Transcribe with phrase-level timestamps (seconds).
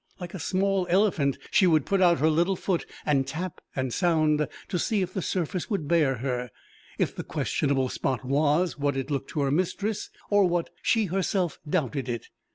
[0.19, 4.47] Like a small elephant, she would put out her little foot, and tap, and sound,
[4.69, 6.49] to see if the surface would bear her
[6.97, 11.59] if the questionable spot was what it looked to her mistress, or what she herself
[11.69, 12.29] doubted it.